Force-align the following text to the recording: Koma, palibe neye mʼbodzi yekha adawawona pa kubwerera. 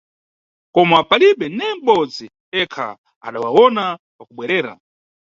Koma, 0.73 0.97
palibe 1.09 1.45
neye 1.57 1.73
mʼbodzi 1.77 2.25
yekha 2.55 2.87
adawawona 3.27 3.83
pa 4.15 4.23
kubwerera. 4.27 4.73